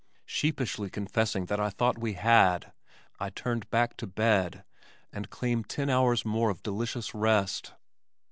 Sheepishly 0.25 0.89
confessing 0.89 1.45
that 1.45 1.59
I 1.59 1.69
thought 1.69 1.99
we 1.99 2.13
had, 2.13 2.73
I 3.19 3.29
turned 3.29 3.69
back 3.69 3.95
to 3.97 4.07
bed, 4.07 4.63
and 5.13 5.29
claimed 5.29 5.69
ten 5.69 5.91
hours 5.91 6.25
more 6.25 6.49
of 6.49 6.63
delicious 6.63 7.13
rest. 7.13 7.73